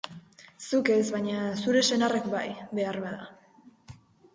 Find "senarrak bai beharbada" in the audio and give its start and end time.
1.91-3.33